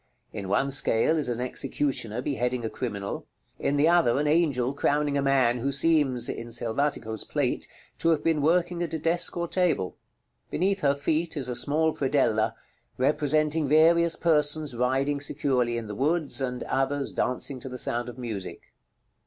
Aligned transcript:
In 0.33 0.49
one 0.49 0.71
scale 0.71 1.15
is 1.15 1.29
an 1.29 1.39
executioner 1.39 2.23
beheading 2.23 2.65
a 2.65 2.71
criminal; 2.71 3.27
in 3.59 3.75
the 3.75 3.87
other 3.87 4.19
an 4.19 4.25
angel 4.25 4.73
crowning 4.73 5.15
a 5.15 5.21
man 5.21 5.59
who 5.59 5.71
seems 5.71 6.27
(in 6.27 6.47
Selvatico's 6.47 7.23
plate) 7.23 7.67
to 7.99 8.09
have 8.09 8.23
been 8.23 8.41
working 8.41 8.81
at 8.81 8.95
a 8.95 8.97
desk 8.97 9.37
or 9.37 9.47
table. 9.47 9.95
Beneath 10.49 10.79
her 10.81 10.95
feet 10.95 11.37
is 11.37 11.49
a 11.49 11.55
small 11.55 11.95
predella, 11.95 12.55
representing 12.97 13.67
various 13.67 14.15
persons 14.15 14.75
riding 14.75 15.19
securely 15.19 15.77
in 15.77 15.85
the 15.85 15.93
woods, 15.93 16.41
and 16.41 16.63
others 16.63 17.13
dancing 17.13 17.59
to 17.59 17.69
the 17.69 17.77
sound 17.77 18.09
of 18.09 18.17
music. 18.17 18.71